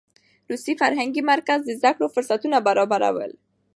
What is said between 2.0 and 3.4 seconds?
فرصتونه برابرول.